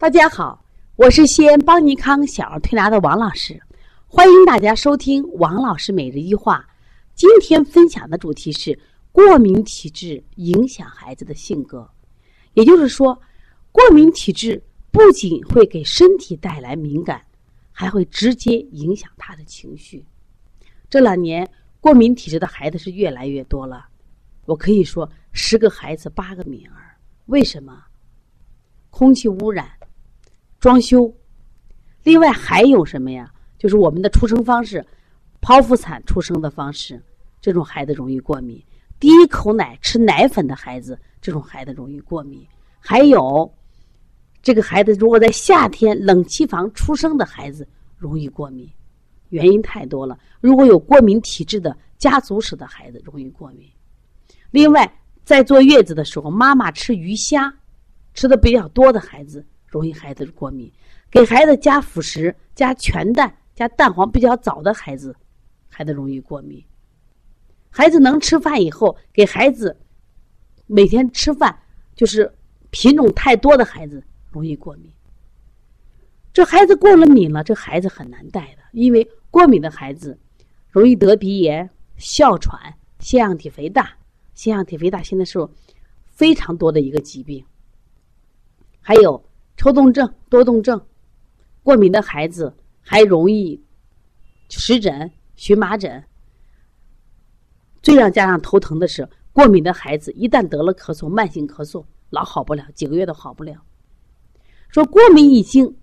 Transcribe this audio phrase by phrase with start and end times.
[0.00, 0.64] 大家好，
[0.94, 3.60] 我是西安邦尼康小儿推拿的王老师，
[4.06, 6.64] 欢迎大家收听王老师每日一话。
[7.16, 8.78] 今天分享的主题是
[9.10, 11.90] 过敏体质影响孩子的性格，
[12.54, 13.20] 也就是说，
[13.72, 17.20] 过敏体质不仅会给身体带来敏感，
[17.72, 20.06] 还会直接影响他的情绪。
[20.88, 23.88] 这两年过敏体质的孩子是越来越多了，
[24.46, 26.94] 我可以说十个孩子八个敏儿。
[27.26, 27.82] 为什么？
[28.90, 29.68] 空气污染。
[30.60, 31.14] 装修，
[32.02, 33.32] 另外还有什么呀？
[33.58, 34.84] 就是我们的出生方式，
[35.40, 37.00] 剖腹产出生的方式，
[37.40, 38.60] 这种孩子容易过敏。
[38.98, 42.44] 第一口奶吃奶粉的孩子，这种孩子容易过敏。
[42.80, 43.52] 还有，
[44.42, 48.68] 这个孩子如果在夏天冷气房出生的孩子，容易过敏。
[49.28, 50.18] 原因太多了。
[50.40, 53.68] 如果有过敏体质的家族史的孩子，容易过敏。
[54.50, 57.54] 另外，在坐月子的时候，妈妈吃鱼虾
[58.14, 59.44] 吃的比较多的孩子。
[59.68, 60.72] 容易孩子过敏，
[61.10, 65.14] 给孩子加辅食、加全蛋、加蛋黄比较早的孩子，
[65.68, 66.64] 孩子容易过敏。
[67.68, 69.78] 孩子能吃饭以后，给孩子
[70.66, 71.56] 每天吃饭
[71.94, 72.34] 就是
[72.70, 74.90] 品种太多的孩子容易过敏。
[76.32, 80.18] 这孩子过了敏了，这孩子很难带的，因为过敏的孩子
[80.70, 83.92] 容易得鼻炎、哮喘、腺样体肥大。
[84.34, 85.46] 腺样体肥大现在是
[86.06, 87.44] 非常多的一个疾病，
[88.80, 89.27] 还有。
[89.58, 90.80] 抽动症、多动症，
[91.64, 93.60] 过敏的孩子还容易
[94.48, 96.04] 湿疹、荨麻疹。
[97.82, 103.60] 最让家长头疼的是，过敏的孩子一旦得了咳嗽，慢性咳嗽老好不了，几个月都好不了。
[104.68, 105.76] 说过敏已经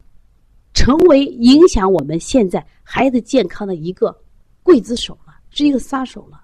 [0.74, 4.24] 成为影响我们现在孩子健康的一个
[4.64, 6.42] 刽子手了，是一个杀手了。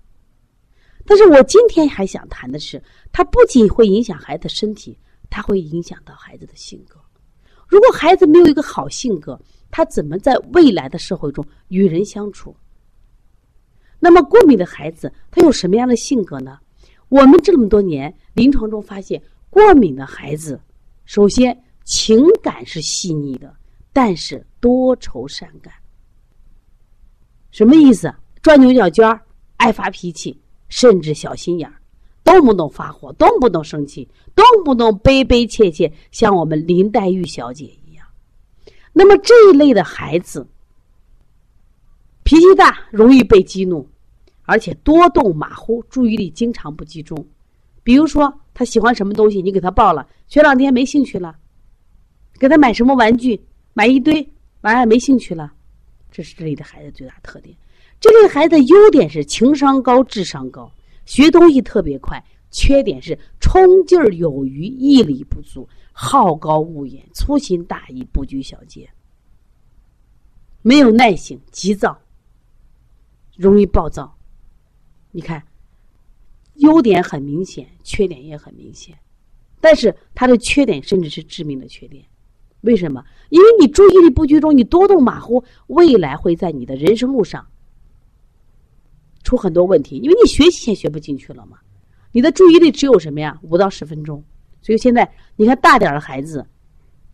[1.05, 6.99] 但是我今天还想谈的是，它不仅会影响孩子身体，它会影响到孩子的性格。
[7.71, 9.39] 如果孩子没有一个好性格，
[9.71, 12.53] 他怎么在未来的社会中与人相处？
[13.97, 16.59] 那么过敏的孩子他有什么样的性格呢？
[17.07, 20.59] 我们这么多年临床中发现，过敏的孩子
[21.05, 23.55] 首先情感是细腻的，
[23.93, 25.73] 但是多愁善感。
[27.51, 28.13] 什么意思？
[28.43, 29.21] 钻牛角尖儿，
[29.55, 30.37] 爱发脾气，
[30.67, 31.80] 甚至小心眼儿。
[32.23, 38.05] 动不动发火，动不动生气，动不动悲悲切切，像我们林黛玉小姐一样。
[38.93, 40.47] 那么这一类的孩子，
[42.23, 43.87] 脾气大，容易被激怒，
[44.43, 47.25] 而且多动马虎，注意力经常不集中。
[47.83, 51.33] 比如说，他喜欢什么东西，你给他报了，学两天没兴趣了；
[52.39, 53.41] 给他买什么玩具，
[53.73, 54.31] 买一堆，
[54.61, 55.51] 完了没兴趣了。
[56.11, 57.55] 这是这类的孩子最大特点。
[57.99, 60.71] 这类孩子优点是情商高，智商高。
[61.11, 68.89] 学东西特别快，缺点是冲劲儿有余，毅力不足，好高骛远，粗心大意，不拘小节，
[70.61, 71.99] 没有耐性，急躁，
[73.35, 74.17] 容易暴躁。
[75.11, 75.43] 你看，
[76.53, 78.97] 优点很明显，缺点也很明显，
[79.59, 82.05] 但是他的缺点甚至是致命的缺点。
[82.61, 83.03] 为什么？
[83.27, 87.45] 因为你注意力不集中，你多动马虎，未来会在你的人生路上。
[89.23, 91.57] 出很多问题，因为你学习先学不进去了嘛，
[92.11, 93.39] 你的注意力只有什么呀？
[93.43, 94.23] 五到十分钟。
[94.61, 96.45] 所以现在你看大点的孩子，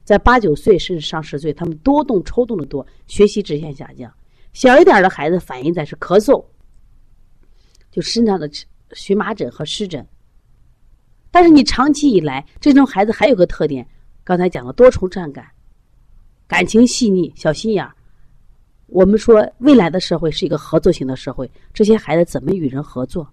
[0.03, 4.11] 在八九岁甚至上十岁，他们多动抽动的多，学习直线下降。
[4.53, 6.43] 小一点的孩子反映在是咳嗽，
[7.91, 8.49] 就身上的
[8.93, 10.05] 荨麻疹和湿疹。
[11.29, 13.87] 但是你长期以来，这种孩子还有个特点，
[14.23, 15.45] 刚才讲了多愁善感，
[16.47, 17.93] 感情细腻，小心眼儿。
[18.87, 23.27] 我们说，未来的社会是一个合作型的社会，这些孩子怎么与人合作？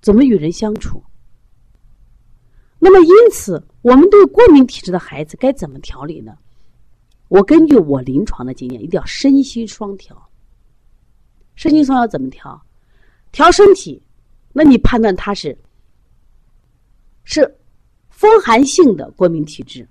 [0.00, 1.02] 怎么与人相处？
[2.78, 6.36] 那么，因此，我们对过敏体质的孩子该怎么调理呢？
[7.28, 10.30] 我根据我临床的经验，一定要身心双调。
[11.54, 12.60] 身心双调怎么调？
[13.32, 14.00] 调身体，
[14.52, 15.56] 那你判断他是
[17.24, 17.58] 是
[18.08, 19.86] 风寒性的过敏体质。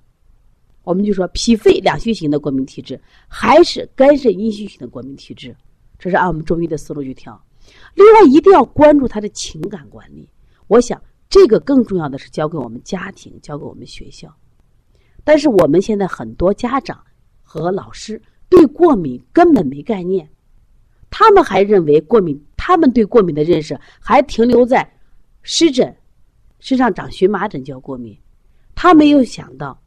[0.85, 2.97] 我们就说脾肺两虚型的过敏体质，
[3.27, 5.53] 还是肝肾阴虚型的过敏体质，
[5.99, 7.43] 这是按我们中医的思路去调。
[7.95, 10.29] 另外，一定要关注他的情感管理。
[10.67, 14.33] 我想，这个更重要的是交给我们家庭，交给我们学校。
[15.23, 17.03] 但是我们现在很多家长
[17.41, 20.29] 和老师对过敏根本没概念，
[21.09, 24.87] 他们还认为过敏，他们对过敏的认识还停留在
[25.41, 25.95] 湿疹、
[26.59, 28.15] 身上长荨麻疹叫过敏，
[28.75, 29.81] 他没有想到。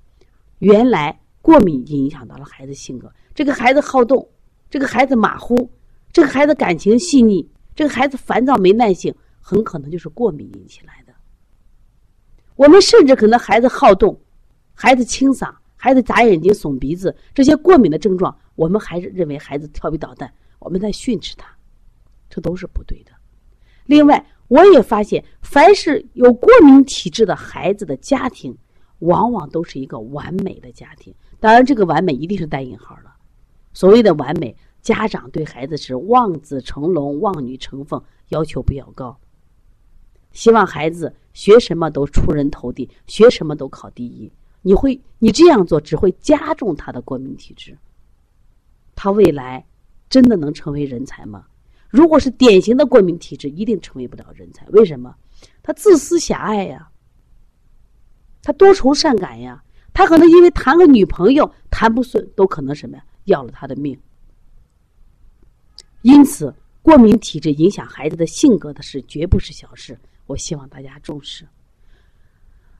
[0.59, 4.29] 原来过敏影响到了孩子性格，这个孩子好动，
[4.69, 5.71] 这个孩子马虎，
[6.13, 11.15] 这个孩子感情细腻，这个孩子烦躁没耐性，很可能就是过敏引起来的。
[12.57, 14.21] 我们甚至可能孩子好动，
[14.75, 21.49] 孩子清嗓，孩子眨眼睛、耸鼻子，这些过敏的症状，我们还是认为孩子调皮捣蛋，我们在训斥他，
[22.29, 23.13] 这都是不对的。
[23.87, 28.55] 另外，我也发现，凡是有过敏体质的孩子的家庭，
[29.01, 31.15] 往往都是一个完美的家庭。
[31.41, 33.11] 当然，这个完美一定是带引号的。
[33.73, 39.17] 所谓的完美，家长对孩子是望子成龙、望女成凤，要求比较高，
[40.33, 44.31] 希望孩子学什么都出人头地，学什么都考第一。
[44.63, 47.77] 你会，你这样做只会加重他的过敏体质。
[48.97, 49.65] 他未来
[50.11, 51.47] 真的能成为人才吗？
[51.89, 54.67] 如果是典型的过敏体质，一定成为不了人才。
[54.71, 55.15] 为什么？
[55.63, 56.91] 他自私狭隘呀，
[58.49, 59.63] 他多愁善感呀，
[59.93, 63.95] 他可能因为谈个女朋友谈不顺，都可能什么呀，要了他的命。
[66.01, 69.99] 因此，过敏体质影响孩子的性格的事，绝不是小事。
[70.25, 71.47] 我希望大家重视。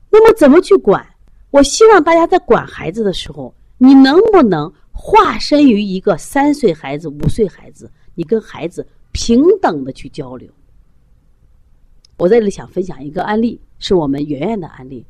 [0.09, 1.07] 那么，怎么去管？
[1.51, 10.51] 我希望大家在管孩子的时候，你能不能化身于一个三岁孩子、五岁孩子，你跟孩子平等的去交流？
[12.17, 15.05] 我在这里想分享一个案例，是我们圆圆的案例。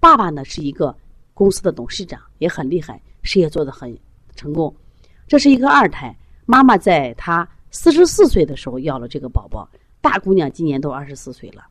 [0.00, 0.96] 爸爸呢是一个
[1.34, 3.96] 公司的董事长，也很厉害，事业做得很
[4.34, 4.74] 成功。
[5.28, 6.16] 这是一个二胎，
[6.46, 9.70] 妈妈在她四十四岁的时候要了这个宝宝，
[10.00, 11.66] 大姑娘今年都二十四岁了。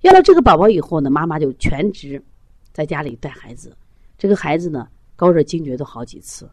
[0.00, 2.22] 要了这个宝宝以后呢，妈妈就全职。
[2.72, 3.76] 在家里带孩子，
[4.16, 6.50] 这个孩子呢高热惊厥都好几次，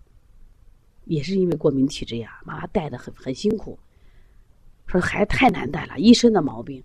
[1.06, 3.80] 也是因为过敏体质呀，妈妈带的很很辛苦。
[4.86, 6.84] 说孩子太难带了，一身的毛病。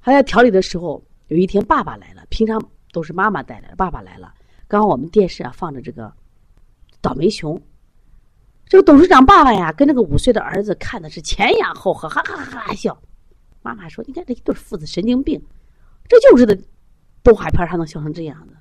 [0.00, 2.60] 还在调理的时候，有一天爸爸来了，平常
[2.94, 4.32] 都是妈妈带来的，爸爸来了，
[4.66, 6.10] 刚刚我们电视啊放着这个
[7.02, 7.60] 倒霉熊，
[8.66, 12.96] 这个董事长爸爸呀跟那个五岁的儿子看的是前仰后合，哈哈哈哈笑。
[13.60, 15.42] 妈妈说：“你看这一对父子神经病，
[16.08, 16.56] 这就是的。”
[17.24, 18.52] 动画片还能笑成这样的？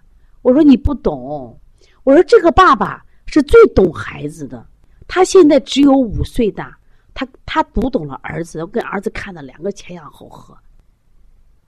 [0.41, 1.59] 我说你不懂。
[2.03, 4.65] 我说这个爸爸是最懂孩子的，
[5.05, 6.77] 他现在只有五岁大，
[7.13, 10.57] 他他读懂了儿子，跟儿子看的两个前仰后合。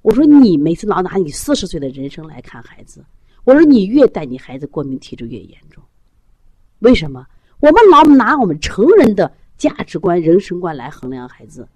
[0.06, 3.04] 我说你每次老拿你四十岁的人生来看孩子，
[3.44, 5.84] 我说你越带你孩子过敏体质越严重。
[6.78, 7.26] 为什么？
[7.60, 11.68] 我们老拿我们成人的价值观、人生观来衡量孩子，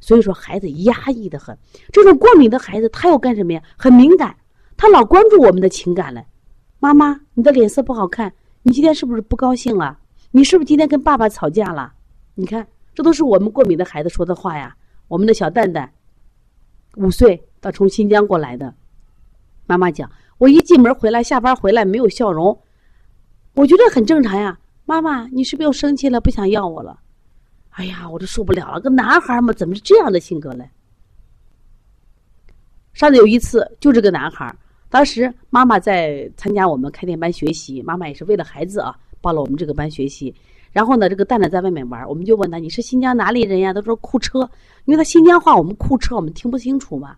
[0.00, 1.56] 所以说孩子压抑的很。
[1.92, 3.62] 这种过敏的孩子，他要干什么呀？
[3.76, 4.36] 很敏感。
[4.76, 6.24] 他老关注我们的情感了，
[6.80, 8.32] 妈妈，你的脸色不好看，
[8.64, 9.96] 你今天是不是不高兴了？
[10.32, 11.92] 你是不是今天跟爸爸吵架了？
[12.34, 14.74] 你看，这都是我们过敏的孩子说的话呀。
[15.06, 15.92] 我们的小蛋蛋，
[16.96, 18.74] 五岁，他从新疆过来的。
[19.66, 22.58] 妈妈讲，我一进门回来，下班回来没有笑容，
[23.54, 24.58] 我觉得很正常呀。
[24.84, 26.98] 妈妈，你是不是又生气了，不想要我了？
[27.70, 30.68] 哎呀，我都受不了了，个男孩嘛，怎么是这样的性格嘞？
[32.94, 34.52] 上次有一次，就这个男孩。
[34.88, 40.34] 当时妈妈在参加我们开店班学习，妈妈也是为了孩子啊，报了我们这个班学习。
[40.72, 44.48] 然后呢，这个蛋蛋在外面玩，我们就问他：“你是新疆哪里人呀？”他说：“库车。”
[44.86, 47.16] 因为他新疆话，我们库车我们听不清楚嘛。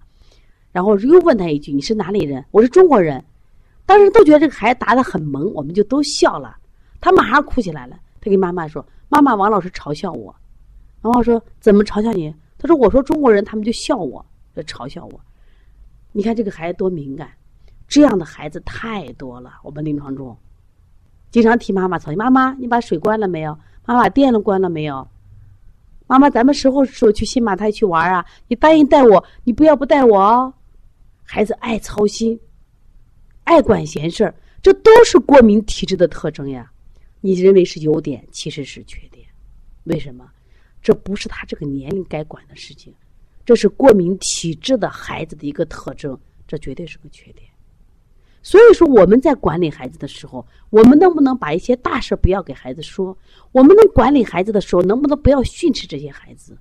[0.73, 3.25] 然后又问他一句：“你是哪里人？”我是中国人。
[3.87, 6.57] 当时都觉得这个孩子答的很萌，我们就都笑了。
[7.01, 10.35] 他马上哭起来了，他跟妈妈说：“妈妈，王老师嘲笑我。”
[11.03, 14.25] 然后说：“怎么嘲笑你？”他说：“我说中国人，他们就笑我，
[14.55, 15.21] 就嘲笑我。”
[16.13, 17.29] 你看这个孩子多敏感。
[17.89, 20.37] 这样的孩子太多了，我们临床中，
[21.33, 22.17] 经常替妈妈操心。
[22.17, 23.59] 妈妈，你把水关了没有？
[23.85, 25.09] 妈妈，电了关了没有？
[26.07, 28.25] 妈妈，咱们什么时候去新马泰去玩啊？
[28.47, 30.55] 你答应带我，你不要不带我哦。
[31.33, 32.37] 孩子爱操心，
[33.45, 36.69] 爱管闲事儿，这都是过敏体质的特征呀。
[37.21, 39.25] 你认为是优点，其实是缺点。
[39.85, 40.29] 为什么？
[40.83, 42.93] 这不是他这个年龄该管的事情，
[43.45, 46.19] 这是过敏体质的孩子的一个特征，
[46.49, 47.49] 这绝对是个缺点。
[48.43, 53.17] 所以说，我们在管理孩子的时候，我们能不能把一些大事不要给孩子说？
[53.53, 56.59] 我们能管理孩子的时候，能不能不要训斥这些孩子？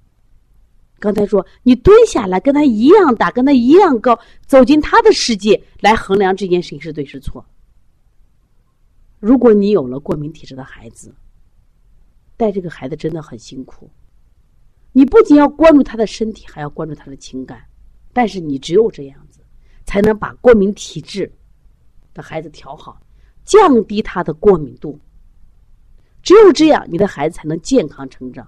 [0.99, 7.43] 刚才说，你蹲下来跟他一样大，跟他一样高，走进他的世界来衡量这件事情是对是错。
[9.19, 11.13] 如果你有了过敏体质的孩子，
[12.37, 13.89] 带这个孩子真的很辛苦。
[14.91, 17.63] 你不仅要关注他的身体，还要关注他的情感。
[18.13, 19.39] 但是你只有这样子，
[19.85, 21.31] 才能把过敏体质。
[22.11, 22.99] 的孩子调好，
[23.45, 24.99] 降低他的过敏度。
[26.23, 28.45] 只有这样，你的孩子才能健康成长。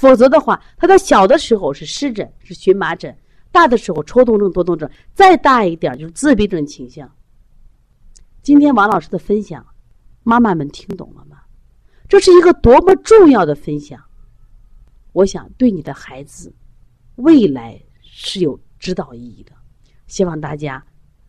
[0.00, 3.14] 否则的话，他在小的时候是湿疹、是荨麻疹，
[3.52, 7.06] 大的时候抽动症、多动症，再大一点就是自闭症倾向。
[8.40, 9.62] 今天王老师的分享，
[10.22, 11.42] 妈妈们听懂了吗？
[12.08, 14.02] 这是一个多么重要的分享！
[15.12, 16.50] 我想对你的孩子
[17.16, 19.52] 未来是有指导意义的。
[20.06, 20.82] 希望大家。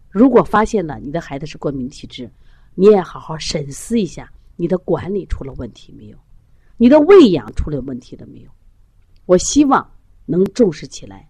[0.10, 2.32] 如果发现了你的孩子是过敏体质，
[2.74, 6.18] 你也好好审思一下，你的管理出了问题没有？
[6.78, 8.50] 你的喂养出了问题了没有？
[9.26, 9.88] 我希望
[10.26, 11.28] 能重视起来，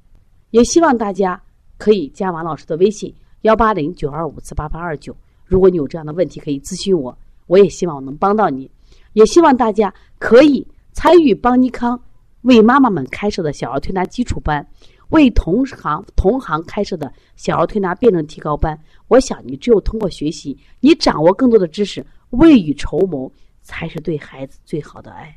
[0.51, 1.41] 也希望大家
[1.77, 5.15] 可以加王老师的微信幺八零九二五四八八二九。
[5.45, 7.17] 如果你有这样的问题，可以咨询我，
[7.47, 8.69] 我也希望我能帮到你。
[9.13, 12.01] 也希望大家可以参与邦尼康
[12.43, 14.65] 为妈妈们开设的小儿推拿基础班，
[15.09, 18.79] 为同行同行开设的小儿推拿辩证提高班。
[19.09, 23.29] 我想，你只有通过学习，你掌握更多的知识，未雨绸缪，
[23.61, 25.35] 才是对孩子最好的爱。